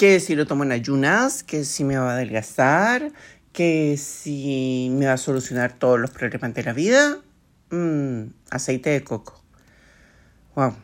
que 0.00 0.18
si 0.18 0.34
lo 0.34 0.46
tomo 0.46 0.64
en 0.64 0.72
ayunas, 0.72 1.42
que 1.42 1.62
si 1.62 1.84
me 1.84 1.98
va 1.98 2.12
a 2.12 2.14
adelgazar, 2.14 3.12
que 3.52 3.98
si 3.98 4.88
me 4.94 5.04
va 5.04 5.12
a 5.12 5.18
solucionar 5.18 5.74
todos 5.74 6.00
los 6.00 6.10
problemas 6.10 6.54
de 6.54 6.62
la 6.62 6.72
vida. 6.72 7.18
Mm, 7.68 8.28
aceite 8.48 8.88
de 8.88 9.04
coco. 9.04 9.44
Wow. 10.54 10.74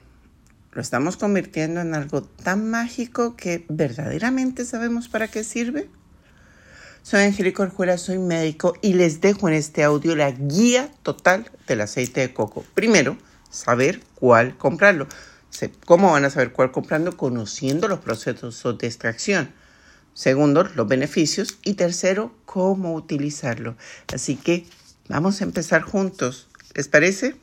Lo 0.73 0.83
estamos 0.83 1.17
convirtiendo 1.17 1.81
en 1.81 1.95
algo 1.95 2.25
tan 2.25 2.69
mágico 2.69 3.37
que 3.37 3.65
verdaderamente 3.71 4.67
sabemos 4.67 5.09
para 5.09 5.29
qué 5.29 5.45
sirve. 5.45 5.89
Soy 7.01 7.23
Angélica 7.23 7.63
Orjuela, 7.63 7.97
soy 7.97 8.19
médico 8.19 8.75
y 8.83 8.93
les 8.93 9.23
dejo 9.23 9.49
en 9.49 9.55
este 9.55 9.83
audio 9.83 10.15
la 10.15 10.31
guía 10.31 10.91
total 11.03 11.51
del 11.67 11.81
aceite 11.81 12.21
de 12.21 12.35
coco. 12.35 12.67
Primero, 12.75 13.17
saber 13.49 14.03
cuál 14.15 14.59
comprarlo. 14.59 15.09
¿Cómo 15.85 16.13
van 16.13 16.25
a 16.25 16.31
saber 16.31 16.53
cuál 16.53 16.73
comprarlo? 16.73 17.17
Conociendo 17.17 17.89
los 17.89 18.01
procesos 18.01 18.63
de 18.79 18.87
extracción. 18.87 19.51
Segundo, 20.15 20.65
los 20.65 20.89
beneficios. 20.89 21.59
Y 21.65 21.75
tercero, 21.75 22.35
cómo 22.45 22.95
utilizarlo. 22.95 23.77
Así 24.13 24.37
que 24.37 24.67
vamos 25.09 25.41
a 25.41 25.45
empezar 25.45 25.83
juntos. 25.83 26.49
¿Les 26.75 26.89
parece? 26.89 27.37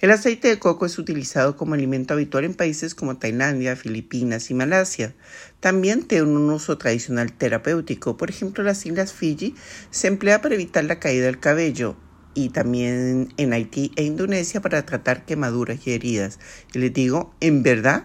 El 0.00 0.12
aceite 0.12 0.46
de 0.46 0.60
coco 0.60 0.86
es 0.86 0.96
utilizado 0.98 1.56
como 1.56 1.74
alimento 1.74 2.14
habitual 2.14 2.44
en 2.44 2.54
países 2.54 2.94
como 2.94 3.16
Tailandia, 3.16 3.74
Filipinas 3.74 4.48
y 4.50 4.54
Malasia. 4.54 5.14
También 5.58 6.04
tiene 6.04 6.24
un 6.24 6.50
uso 6.50 6.78
tradicional 6.78 7.32
terapéutico. 7.32 8.16
Por 8.16 8.30
ejemplo, 8.30 8.62
en 8.62 8.68
las 8.68 8.86
islas 8.86 9.12
Fiji 9.12 9.56
se 9.90 10.06
emplea 10.06 10.40
para 10.40 10.54
evitar 10.54 10.84
la 10.84 11.00
caída 11.00 11.26
del 11.26 11.40
cabello 11.40 11.96
y 12.34 12.50
también 12.50 13.32
en 13.36 13.52
Haití 13.52 13.92
e 13.96 14.04
Indonesia 14.04 14.60
para 14.60 14.84
tratar 14.86 15.24
quemaduras 15.24 15.86
y 15.86 15.92
heridas. 15.92 16.38
Y 16.72 16.78
les 16.78 16.92
digo, 16.92 17.34
en 17.40 17.62
verdad, 17.62 18.04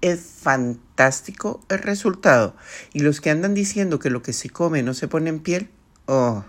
es 0.00 0.20
fantástico 0.20 1.64
el 1.68 1.78
resultado. 1.78 2.54
Y 2.92 3.00
los 3.00 3.20
que 3.20 3.30
andan 3.30 3.54
diciendo 3.54 3.98
que 3.98 4.10
lo 4.10 4.22
que 4.22 4.32
se 4.32 4.50
come 4.50 4.82
no 4.82 4.94
se 4.94 5.08
pone 5.08 5.30
en 5.30 5.40
piel, 5.40 5.70
oh, 6.06 6.44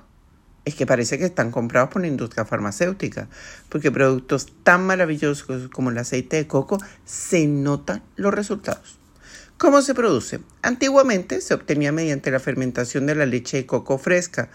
es 0.65 0.75
que 0.75 0.85
parece 0.85 1.17
que 1.17 1.25
están 1.25 1.51
comprados 1.51 1.89
por 1.89 2.01
la 2.01 2.07
industria 2.07 2.43
farmacéutica, 2.43 3.29
porque 3.69 3.91
productos 3.91 4.47
tan 4.63 4.85
maravillosos 4.85 5.69
como 5.69 5.91
el 5.91 5.97
aceite 5.97 6.37
de 6.37 6.47
coco 6.47 6.79
se 7.05 7.47
notan 7.47 8.03
los 8.15 8.33
resultados. 8.33 8.99
¿Cómo 9.57 9.81
se 9.81 9.93
produce? 9.93 10.41
Antiguamente 10.63 11.39
se 11.39 11.53
obtenía 11.53 11.93
mediante 11.93 12.29
la 12.29 12.41
fermentación 12.41 13.05
de 13.05 13.15
la 13.15 13.25
leche 13.25 13.55
de 13.55 13.65
coco 13.65 13.97
fresca, 13.97 14.49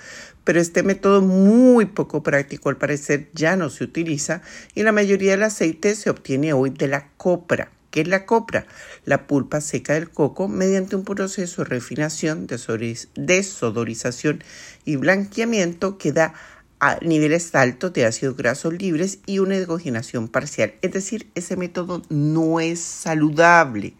pero 0.44 0.60
este 0.60 0.82
método 0.82 1.22
muy 1.22 1.86
poco 1.86 2.22
práctico 2.22 2.68
al 2.68 2.76
parecer 2.76 3.30
ya 3.32 3.56
no 3.56 3.70
se 3.70 3.84
utiliza 3.84 4.42
y 4.74 4.82
la 4.82 4.92
mayoría 4.92 5.30
del 5.30 5.44
aceite 5.44 5.94
se 5.94 6.10
obtiene 6.10 6.52
hoy 6.52 6.68
de 6.68 6.88
la 6.88 7.08
copra. 7.16 7.72
¿Qué 7.90 8.02
es 8.02 8.08
la 8.08 8.26
copra? 8.26 8.66
La 9.06 9.26
pulpa 9.26 9.62
seca 9.62 9.94
del 9.94 10.10
coco 10.10 10.48
mediante 10.48 10.96
un 10.96 11.04
proceso 11.04 11.64
de 11.64 11.70
refinación, 11.70 12.46
desodorización 12.46 14.44
y 14.84 14.96
blanqueamiento 14.96 15.96
que 15.96 16.12
da 16.12 16.34
a 16.80 16.98
niveles 17.02 17.54
altos 17.54 17.92
de 17.92 18.06
ácidos 18.06 18.36
grasos 18.36 18.72
libres 18.72 19.18
y 19.26 19.38
una 19.38 19.56
hidrogenación 19.56 20.28
parcial. 20.28 20.74
Es 20.80 20.92
decir, 20.92 21.30
ese 21.34 21.56
método 21.56 22.02
no 22.08 22.58
es 22.58 22.80
saludable. 22.80 23.94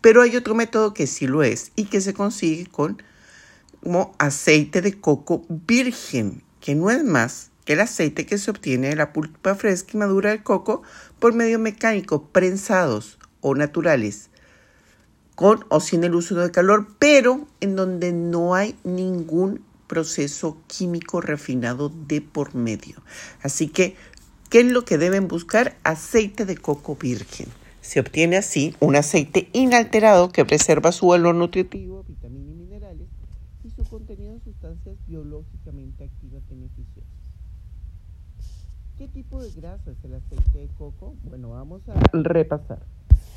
Pero 0.00 0.20
hay 0.20 0.36
otro 0.36 0.54
método 0.54 0.92
que 0.92 1.06
sí 1.06 1.26
lo 1.28 1.44
es 1.44 1.70
y 1.76 1.84
que 1.84 2.00
se 2.00 2.12
consigue 2.12 2.66
con 2.66 3.02
aceite 4.18 4.82
de 4.82 5.00
coco 5.00 5.44
virgen, 5.48 6.42
que 6.60 6.74
no 6.74 6.90
es 6.90 7.04
más 7.04 7.50
que 7.64 7.74
el 7.74 7.80
aceite 7.80 8.26
que 8.26 8.38
se 8.38 8.50
obtiene 8.50 8.88
de 8.88 8.96
la 8.96 9.12
pulpa 9.12 9.54
fresca 9.54 9.92
y 9.94 9.98
madura 9.98 10.30
del 10.30 10.42
coco 10.42 10.82
por 11.18 11.34
medio 11.34 11.58
mecánico, 11.58 12.28
prensados 12.28 13.18
o 13.40 13.54
naturales, 13.54 14.30
con 15.34 15.64
o 15.68 15.80
sin 15.80 16.04
el 16.04 16.14
uso 16.14 16.34
de 16.34 16.50
calor, 16.50 16.88
pero 16.98 17.46
en 17.60 17.76
donde 17.76 18.12
no 18.12 18.54
hay 18.54 18.76
ningún 18.84 19.64
proceso 19.86 20.58
químico 20.66 21.20
refinado 21.20 21.88
de 21.88 22.20
por 22.20 22.54
medio. 22.54 23.02
Así 23.42 23.68
que, 23.68 23.96
¿qué 24.50 24.60
es 24.60 24.66
lo 24.66 24.84
que 24.84 24.98
deben 24.98 25.28
buscar? 25.28 25.76
Aceite 25.84 26.44
de 26.44 26.56
coco 26.56 26.96
virgen. 26.96 27.46
Se 27.80 28.00
obtiene 28.00 28.36
así 28.36 28.74
un 28.80 28.96
aceite 28.96 29.48
inalterado 29.52 30.30
que 30.30 30.44
preserva 30.44 30.90
su 30.90 31.08
valor 31.08 31.34
nutritivo, 31.34 32.02
vitaminas 32.04 32.52
y 32.52 32.54
minerales 32.54 33.08
y 33.62 33.70
su 33.70 33.84
contenido 33.84 34.34
de 34.34 34.40
sustancias 34.40 34.96
biológicamente 35.06 36.04
activas 36.04 36.42
beneficiosas. 36.48 37.04
¿Qué 38.96 39.08
tipo 39.08 39.42
de 39.42 39.50
grasa 39.50 39.90
es 39.90 40.04
el 40.04 40.14
aceite 40.14 40.58
de 40.58 40.68
coco? 40.78 41.14
Bueno, 41.24 41.50
vamos 41.50 41.82
a 41.88 41.94
repasar. 42.12 42.78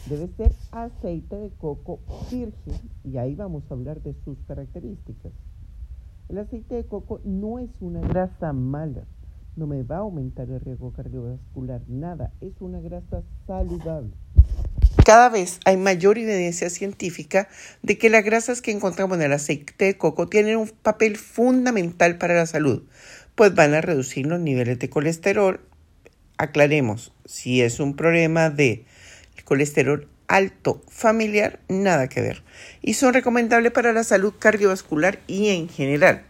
Debe 0.07 0.29
ser 0.37 0.53
aceite 0.71 1.35
de 1.35 1.49
coco 1.49 1.99
virgen 2.31 2.79
y 3.03 3.17
ahí 3.17 3.35
vamos 3.35 3.63
a 3.69 3.73
hablar 3.73 4.01
de 4.01 4.15
sus 4.23 4.37
características. 4.47 5.33
El 6.29 6.39
aceite 6.39 6.75
de 6.75 6.85
coco 6.85 7.21
no 7.23 7.57
es 7.57 7.69
una 7.79 8.01
grasa 8.01 8.51
mala, 8.51 9.05
no 9.55 9.65
me 9.65 9.83
va 9.83 9.95
a 9.95 9.99
aumentar 9.99 10.49
el 10.49 10.59
riesgo 10.59 10.91
cardiovascular, 10.91 11.81
nada, 11.87 12.33
es 12.41 12.51
una 12.59 12.81
grasa 12.81 13.23
saludable. 13.45 14.11
Cada 15.05 15.29
vez 15.29 15.61
hay 15.63 15.77
mayor 15.77 16.17
evidencia 16.17 16.69
científica 16.69 17.47
de 17.81 17.97
que 17.97 18.09
las 18.09 18.25
grasas 18.25 18.61
que 18.61 18.71
encontramos 18.71 19.17
en 19.17 19.23
el 19.23 19.31
aceite 19.31 19.85
de 19.85 19.97
coco 19.97 20.27
tienen 20.27 20.57
un 20.57 20.67
papel 20.67 21.15
fundamental 21.15 22.17
para 22.17 22.35
la 22.35 22.45
salud, 22.45 22.83
pues 23.35 23.55
van 23.55 23.73
a 23.73 23.79
reducir 23.79 24.27
los 24.27 24.41
niveles 24.41 24.79
de 24.79 24.89
colesterol. 24.89 25.61
Aclaremos, 26.37 27.13
si 27.23 27.61
es 27.61 27.79
un 27.79 27.95
problema 27.95 28.49
de 28.49 28.83
colesterol 29.45 30.09
alto 30.27 30.81
familiar, 30.89 31.59
nada 31.69 32.09
que 32.09 32.21
ver. 32.21 32.43
Y 32.81 32.93
son 32.95 33.13
recomendables 33.13 33.71
para 33.71 33.93
la 33.93 34.03
salud 34.03 34.33
cardiovascular 34.37 35.19
y 35.27 35.49
en 35.49 35.69
general. 35.69 36.23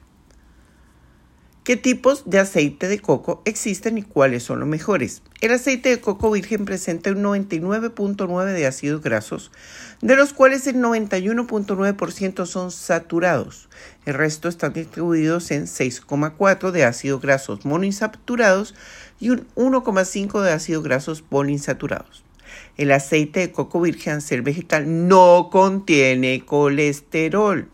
¿Qué 1.68 1.76
tipos 1.76 2.30
de 2.30 2.40
aceite 2.40 2.88
de 2.88 3.00
coco 3.00 3.42
existen 3.44 3.98
y 3.98 4.02
cuáles 4.02 4.44
son 4.44 4.62
los 4.62 4.70
mejores? 4.70 5.22
El 5.42 5.52
aceite 5.52 5.90
de 5.90 6.00
coco 6.00 6.32
virgen 6.32 6.64
presenta 6.64 7.12
un 7.12 7.22
99.9 7.22 8.54
de 8.54 8.66
ácidos 8.66 9.02
grasos, 9.02 9.52
de 10.02 10.16
los 10.16 10.32
cuales 10.32 10.66
el 10.68 10.78
91.9% 10.78 12.46
son 12.46 12.72
saturados. 12.72 13.68
El 14.06 14.14
resto 14.14 14.48
están 14.48 14.72
distribuidos 14.72 15.52
en 15.52 15.66
6,4 15.66 16.72
de 16.72 16.86
ácidos 16.86 17.22
grasos 17.22 17.66
monoinsaturados 17.66 18.74
y 19.20 19.32
un 19.32 19.46
1,5 19.56 20.42
de 20.42 20.54
ácidos 20.54 20.86
grasos 20.86 21.22
poliinsaturados. 21.22 22.24
El 22.78 22.92
aceite 22.92 23.40
de 23.42 23.52
coco 23.52 23.82
virgen 23.82 24.22
ser 24.22 24.42
vegetal 24.42 25.08
no 25.08 25.50
contiene 25.52 26.46
colesterol. 26.46 27.70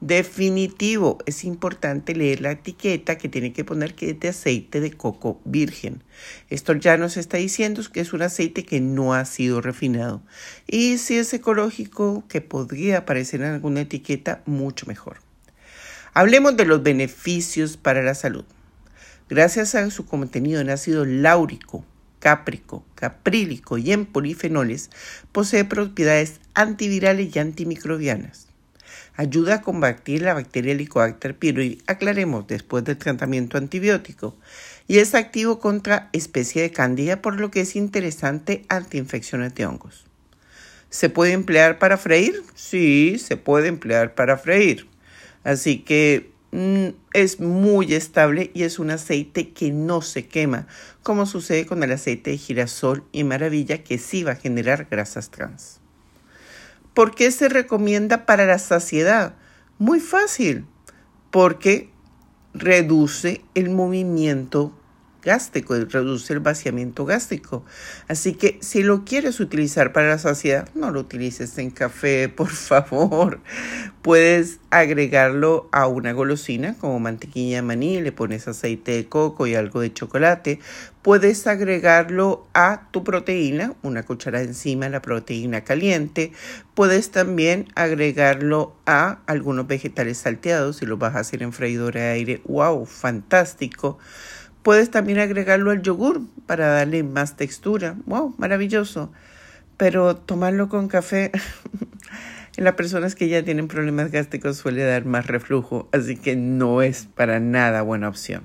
Definitivo, 0.00 1.16
es 1.24 1.42
importante 1.44 2.14
leer 2.14 2.42
la 2.42 2.50
etiqueta 2.50 3.16
que 3.16 3.30
tiene 3.30 3.54
que 3.54 3.64
poner 3.64 3.94
que 3.94 4.10
es 4.10 4.20
de 4.20 4.28
aceite 4.28 4.80
de 4.80 4.92
coco 4.92 5.40
virgen. 5.44 6.02
Esto 6.50 6.74
ya 6.74 6.98
nos 6.98 7.16
está 7.16 7.38
diciendo 7.38 7.82
que 7.90 8.00
es 8.00 8.12
un 8.12 8.20
aceite 8.20 8.64
que 8.64 8.80
no 8.80 9.14
ha 9.14 9.24
sido 9.24 9.62
refinado. 9.62 10.22
Y 10.66 10.98
si 10.98 11.16
es 11.16 11.32
ecológico, 11.32 12.24
que 12.28 12.42
podría 12.42 12.98
aparecer 12.98 13.40
en 13.40 13.54
alguna 13.54 13.80
etiqueta, 13.80 14.42
mucho 14.44 14.84
mejor. 14.86 15.16
Hablemos 16.12 16.56
de 16.58 16.66
los 16.66 16.82
beneficios 16.82 17.78
para 17.78 18.02
la 18.02 18.14
salud. 18.14 18.44
Gracias 19.30 19.74
a 19.74 19.90
su 19.90 20.04
contenido 20.06 20.60
en 20.60 20.70
ácido 20.70 21.04
láurico, 21.04 21.84
cáprico, 22.26 22.84
caprílico 22.96 23.78
y 23.78 23.92
en 23.92 24.04
polifenoles, 24.04 24.90
posee 25.30 25.64
propiedades 25.64 26.40
antivirales 26.54 27.36
y 27.36 27.38
antimicrobianas. 27.38 28.48
Ayuda 29.14 29.54
a 29.54 29.62
combatir 29.62 30.22
la 30.22 30.34
bacteria 30.34 30.72
Helicobacter 30.72 31.38
pylori, 31.38 31.80
aclaremos, 31.86 32.48
después 32.48 32.82
del 32.82 32.96
tratamiento 32.96 33.58
antibiótico, 33.58 34.36
y 34.88 34.98
es 34.98 35.14
activo 35.14 35.60
contra 35.60 36.10
especie 36.12 36.62
de 36.62 36.72
cándida, 36.72 37.22
por 37.22 37.38
lo 37.38 37.52
que 37.52 37.60
es 37.60 37.76
interesante 37.76 38.64
ante 38.68 38.98
infecciones 38.98 39.54
de 39.54 39.66
hongos. 39.66 40.04
¿Se 40.90 41.08
puede 41.08 41.30
emplear 41.30 41.78
para 41.78 41.96
freír? 41.96 42.42
Sí, 42.56 43.20
se 43.20 43.36
puede 43.36 43.68
emplear 43.68 44.16
para 44.16 44.36
freír. 44.36 44.88
Así 45.44 45.78
que 45.78 46.32
es 46.52 47.40
muy 47.40 47.92
estable 47.94 48.50
y 48.54 48.62
es 48.62 48.78
un 48.78 48.90
aceite 48.90 49.50
que 49.50 49.70
no 49.72 50.00
se 50.00 50.26
quema, 50.26 50.66
como 51.02 51.26
sucede 51.26 51.66
con 51.66 51.82
el 51.82 51.92
aceite 51.92 52.30
de 52.30 52.38
girasol 52.38 53.04
y 53.12 53.24
maravilla 53.24 53.82
que 53.82 53.98
sí 53.98 54.22
va 54.22 54.32
a 54.32 54.36
generar 54.36 54.86
grasas 54.90 55.30
trans. 55.30 55.80
¿Por 56.94 57.14
qué 57.14 57.30
se 57.30 57.48
recomienda 57.48 58.24
para 58.24 58.46
la 58.46 58.58
saciedad? 58.58 59.34
Muy 59.78 60.00
fácil, 60.00 60.64
porque 61.30 61.90
reduce 62.54 63.42
el 63.54 63.70
movimiento 63.70 64.75
gástrico 65.26 65.74
reduce 65.74 66.32
el 66.32 66.40
vaciamiento 66.40 67.04
gástrico. 67.04 67.64
Así 68.06 68.34
que 68.34 68.58
si 68.62 68.84
lo 68.84 69.04
quieres 69.04 69.40
utilizar 69.40 69.92
para 69.92 70.08
la 70.08 70.18
saciedad, 70.18 70.68
no 70.74 70.92
lo 70.92 71.00
utilices 71.00 71.58
en 71.58 71.70
café, 71.70 72.28
por 72.34 72.48
favor. 72.48 73.40
Puedes 74.02 74.60
agregarlo 74.70 75.68
a 75.72 75.88
una 75.88 76.12
golosina 76.12 76.76
como 76.80 77.00
mantequilla 77.00 77.56
de 77.56 77.62
maní, 77.62 78.00
le 78.00 78.12
pones 78.12 78.46
aceite 78.46 78.92
de 78.92 79.08
coco 79.08 79.48
y 79.48 79.56
algo 79.56 79.80
de 79.80 79.92
chocolate. 79.92 80.60
Puedes 81.02 81.46
agregarlo 81.48 82.46
a 82.54 82.88
tu 82.92 83.02
proteína, 83.02 83.74
una 83.82 84.04
cucharada 84.04 84.44
encima 84.44 84.86
de 84.86 84.92
la 84.92 85.02
proteína 85.02 85.62
caliente. 85.62 86.32
Puedes 86.74 87.10
también 87.10 87.66
agregarlo 87.74 88.76
a 88.86 89.18
algunos 89.26 89.66
vegetales 89.66 90.18
salteados 90.18 90.76
si 90.76 90.86
lo 90.86 90.98
vas 90.98 91.16
a 91.16 91.20
hacer 91.20 91.42
en 91.42 91.52
freidora 91.52 92.00
de 92.00 92.10
aire. 92.10 92.42
¡Wow! 92.44 92.86
Fantástico. 92.86 93.98
Puedes 94.66 94.90
también 94.90 95.20
agregarlo 95.20 95.70
al 95.70 95.80
yogur 95.80 96.22
para 96.44 96.66
darle 96.66 97.04
más 97.04 97.36
textura. 97.36 97.94
¡Wow! 98.06 98.34
Maravilloso. 98.36 99.12
Pero 99.76 100.16
tomarlo 100.16 100.68
con 100.68 100.88
café 100.88 101.30
en 102.56 102.64
las 102.64 102.74
personas 102.74 103.14
que 103.14 103.28
ya 103.28 103.44
tienen 103.44 103.68
problemas 103.68 104.10
gástricos 104.10 104.56
suele 104.56 104.82
dar 104.82 105.04
más 105.04 105.28
reflujo, 105.28 105.88
así 105.92 106.16
que 106.16 106.34
no 106.34 106.82
es 106.82 107.06
para 107.14 107.38
nada 107.38 107.82
buena 107.82 108.08
opción. 108.08 108.44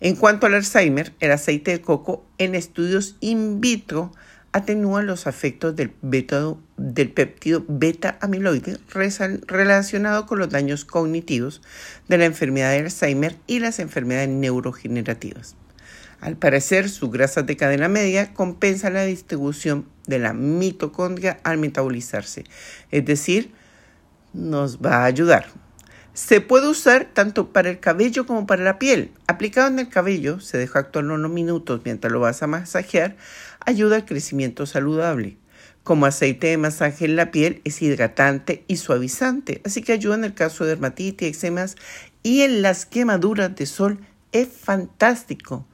En 0.00 0.16
cuanto 0.16 0.46
al 0.46 0.54
Alzheimer, 0.54 1.12
el 1.20 1.30
aceite 1.30 1.70
de 1.70 1.80
coco 1.80 2.26
en 2.38 2.56
estudios 2.56 3.14
in 3.20 3.60
vitro 3.60 4.10
atenúa 4.56 5.02
los 5.02 5.26
efectos 5.26 5.76
del, 5.76 5.92
del 6.00 7.10
péptido 7.10 7.64
beta 7.68 8.18
amiloide 8.22 8.78
relacionado 9.46 10.26
con 10.26 10.38
los 10.38 10.48
daños 10.48 10.86
cognitivos 10.86 11.60
de 12.08 12.16
la 12.16 12.24
enfermedad 12.24 12.70
de 12.70 12.78
Alzheimer 12.78 13.36
y 13.46 13.60
las 13.60 13.78
enfermedades 13.80 14.30
neurogenerativas. 14.30 15.56
Al 16.20 16.36
parecer, 16.36 16.88
su 16.88 17.10
grasa 17.10 17.42
de 17.42 17.56
cadena 17.56 17.88
media 17.88 18.32
compensa 18.32 18.88
la 18.88 19.04
distribución 19.04 19.86
de 20.06 20.20
la 20.20 20.32
mitocondria 20.32 21.38
al 21.44 21.58
metabolizarse, 21.58 22.44
es 22.90 23.04
decir, 23.04 23.52
nos 24.32 24.78
va 24.78 25.02
a 25.02 25.04
ayudar. 25.04 25.48
Se 26.14 26.40
puede 26.40 26.66
usar 26.66 27.08
tanto 27.12 27.52
para 27.52 27.68
el 27.68 27.78
cabello 27.78 28.24
como 28.24 28.46
para 28.46 28.64
la 28.64 28.78
piel. 28.78 29.12
Aplicado 29.26 29.68
en 29.68 29.78
el 29.78 29.90
cabello, 29.90 30.40
se 30.40 30.56
deja 30.56 30.78
actuar 30.78 31.04
unos 31.04 31.30
minutos 31.30 31.82
mientras 31.84 32.10
lo 32.10 32.20
vas 32.20 32.42
a 32.42 32.46
masajear, 32.46 33.16
ayuda 33.66 33.96
al 33.96 34.04
crecimiento 34.04 34.64
saludable. 34.64 35.36
Como 35.82 36.06
aceite 36.06 36.48
de 36.48 36.56
masaje 36.56 37.04
en 37.04 37.14
la 37.14 37.30
piel 37.30 37.60
es 37.64 37.80
hidratante 37.82 38.64
y 38.66 38.76
suavizante, 38.78 39.60
así 39.64 39.82
que 39.82 39.92
ayuda 39.92 40.16
en 40.16 40.24
el 40.24 40.34
caso 40.34 40.64
de 40.64 40.70
dermatitis, 40.70 41.28
eczemas 41.28 41.76
y 42.22 42.40
en 42.40 42.62
las 42.62 42.86
quemaduras 42.86 43.54
de 43.54 43.66
sol 43.66 43.98
es 44.32 44.48
fantástico. 44.48 45.66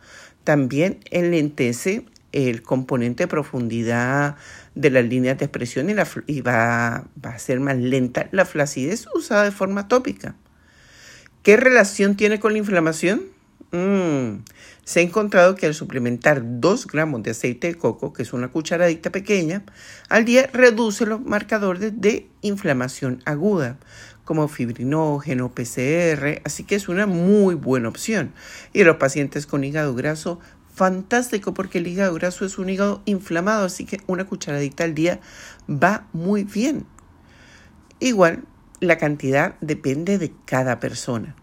También 0.44 1.00
enlentece 1.10 2.04
el 2.32 2.62
componente 2.62 3.24
de 3.24 3.28
profundidad 3.28 4.36
de 4.74 4.90
las 4.90 5.04
líneas 5.04 5.38
de 5.38 5.44
expresión 5.44 5.88
y, 6.26 6.40
va, 6.40 7.04
a 7.22 7.38
ser 7.38 7.60
más 7.60 7.76
lenta 7.76 8.28
la 8.32 8.44
flacidez 8.44 9.06
usada 9.14 9.44
de 9.44 9.50
forma 9.50 9.88
tópica. 9.88 10.34
¿Qué 11.42 11.56
relación 11.56 12.16
tiene 12.16 12.40
con 12.40 12.52
la 12.52 12.58
inflamación? 12.58 13.22
Mm, 13.72 14.44
se 14.84 15.00
ha 15.00 15.02
encontrado 15.02 15.54
que 15.54 15.64
al 15.64 15.72
suplementar 15.72 16.42
2 16.44 16.86
gramos 16.88 17.22
de 17.22 17.30
aceite 17.30 17.68
de 17.68 17.74
coco, 17.76 18.12
que 18.12 18.22
es 18.22 18.34
una 18.34 18.48
cucharadita 18.48 19.10
pequeña, 19.10 19.64
al 20.10 20.26
día 20.26 20.50
reduce 20.52 21.06
los 21.06 21.22
marcadores 21.22 21.98
de 21.98 22.28
inflamación 22.42 23.22
aguda, 23.24 23.78
como 24.24 24.46
fibrinógeno, 24.48 25.54
PCR, 25.54 26.42
así 26.44 26.64
que 26.64 26.74
es 26.74 26.88
una 26.90 27.06
muy 27.06 27.54
buena 27.54 27.88
opción. 27.88 28.34
Y 28.74 28.84
los 28.84 28.96
pacientes 28.96 29.46
con 29.46 29.64
hígado 29.64 29.94
graso 29.94 30.38
fantástico 30.74 31.54
porque 31.54 31.78
el 31.78 31.86
hígado 31.86 32.12
graso 32.12 32.44
es 32.44 32.58
un 32.58 32.68
hígado 32.68 33.00
inflamado, 33.06 33.64
así 33.64 33.86
que 33.86 34.00
una 34.06 34.26
cucharadita 34.26 34.84
al 34.84 34.94
día 34.94 35.20
va 35.66 36.06
muy 36.12 36.44
bien. 36.44 36.84
Igual, 38.00 38.44
la 38.80 38.98
cantidad 38.98 39.54
depende 39.62 40.18
de 40.18 40.30
cada 40.44 40.78
persona. 40.78 41.36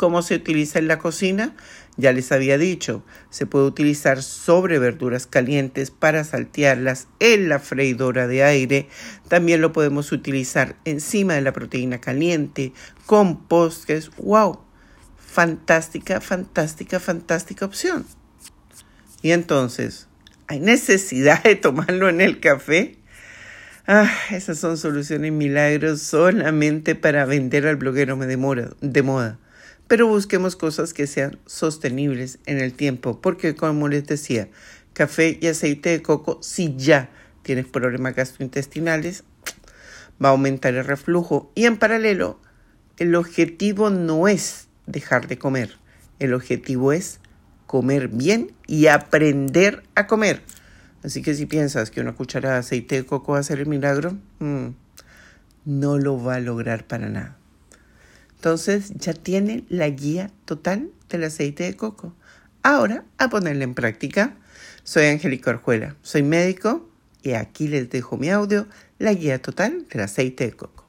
¿Cómo 0.00 0.22
se 0.22 0.34
utiliza 0.34 0.78
en 0.78 0.88
la 0.88 0.98
cocina? 0.98 1.54
Ya 1.98 2.14
les 2.14 2.32
había 2.32 2.56
dicho, 2.56 3.04
se 3.28 3.44
puede 3.44 3.66
utilizar 3.66 4.22
sobre 4.22 4.78
verduras 4.78 5.26
calientes 5.26 5.90
para 5.90 6.24
saltearlas 6.24 7.06
en 7.18 7.50
la 7.50 7.58
freidora 7.58 8.26
de 8.26 8.42
aire. 8.42 8.88
También 9.28 9.60
lo 9.60 9.74
podemos 9.74 10.10
utilizar 10.10 10.74
encima 10.86 11.34
de 11.34 11.42
la 11.42 11.52
proteína 11.52 12.00
caliente, 12.00 12.72
con 13.04 13.46
postres. 13.46 14.10
¡Wow! 14.16 14.64
fantástica, 15.18 16.22
fantástica, 16.22 16.98
fantástica 16.98 17.66
opción. 17.66 18.06
Y 19.20 19.32
entonces, 19.32 20.08
¿hay 20.46 20.60
necesidad 20.60 21.42
de 21.42 21.56
tomarlo 21.56 22.08
en 22.08 22.22
el 22.22 22.40
café? 22.40 22.96
Ah, 23.86 24.10
esas 24.30 24.56
son 24.56 24.78
soluciones 24.78 25.30
milagros 25.30 26.00
solamente 26.00 26.94
para 26.94 27.26
vender 27.26 27.66
al 27.66 27.76
bloguero 27.76 28.16
de 28.16 29.02
moda. 29.02 29.38
Pero 29.90 30.06
busquemos 30.06 30.54
cosas 30.54 30.94
que 30.94 31.08
sean 31.08 31.40
sostenibles 31.46 32.38
en 32.46 32.60
el 32.60 32.74
tiempo, 32.74 33.20
porque 33.20 33.56
como 33.56 33.88
les 33.88 34.06
decía, 34.06 34.48
café 34.92 35.36
y 35.42 35.48
aceite 35.48 35.90
de 35.90 36.00
coco, 36.00 36.38
si 36.42 36.76
ya 36.76 37.10
tienes 37.42 37.66
problemas 37.66 38.14
gastrointestinales, 38.14 39.24
va 40.24 40.28
a 40.28 40.30
aumentar 40.30 40.74
el 40.74 40.84
reflujo. 40.84 41.50
Y 41.56 41.64
en 41.64 41.76
paralelo, 41.76 42.38
el 42.98 43.16
objetivo 43.16 43.90
no 43.90 44.28
es 44.28 44.68
dejar 44.86 45.26
de 45.26 45.38
comer. 45.38 45.76
El 46.20 46.34
objetivo 46.34 46.92
es 46.92 47.18
comer 47.66 48.06
bien 48.06 48.52
y 48.68 48.86
aprender 48.86 49.82
a 49.96 50.06
comer. 50.06 50.40
Así 51.02 51.20
que 51.20 51.34
si 51.34 51.46
piensas 51.46 51.90
que 51.90 52.00
una 52.00 52.14
cucharada 52.14 52.54
de 52.54 52.60
aceite 52.60 52.94
de 52.94 53.06
coco 53.06 53.32
va 53.32 53.38
a 53.38 53.40
hacer 53.40 53.58
el 53.58 53.66
milagro, 53.66 54.16
mm, 54.38 54.68
no 55.64 55.98
lo 55.98 56.22
va 56.22 56.36
a 56.36 56.40
lograr 56.40 56.86
para 56.86 57.08
nada. 57.08 57.39
Entonces 58.40 58.92
ya 58.96 59.12
tiene 59.12 59.64
la 59.68 59.90
guía 59.90 60.30
total 60.46 60.90
del 61.10 61.24
aceite 61.24 61.64
de 61.64 61.76
coco. 61.76 62.14
Ahora 62.62 63.04
a 63.18 63.28
ponerla 63.28 63.64
en 63.64 63.74
práctica. 63.74 64.34
Soy 64.82 65.08
Angélica 65.08 65.50
Orjuela, 65.50 65.94
soy 66.00 66.22
médico 66.22 66.88
y 67.22 67.32
aquí 67.32 67.68
les 67.68 67.90
dejo 67.90 68.16
mi 68.16 68.30
audio, 68.30 68.66
la 68.98 69.12
guía 69.12 69.42
total 69.42 69.86
del 69.90 70.00
aceite 70.00 70.46
de 70.46 70.52
coco. 70.52 70.86